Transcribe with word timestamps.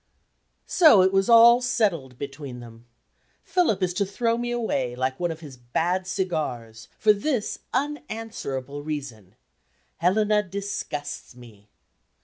So 0.65 1.03
it 1.03 1.13
was 1.13 1.29
all 1.29 1.61
settled 1.61 2.17
between 2.17 2.59
them. 2.59 2.87
Philip 3.43 3.83
is 3.83 3.93
to 3.93 4.03
throw 4.03 4.35
me 4.35 4.49
away, 4.49 4.95
like 4.95 5.19
one 5.19 5.29
of 5.29 5.41
his 5.41 5.57
bad 5.57 6.07
cigars, 6.07 6.87
for 6.97 7.13
this 7.13 7.59
unanswerable 7.71 8.81
reason: 8.81 9.35
"Helena 9.97 10.41
disgusts 10.41 11.35
me." 11.35 11.69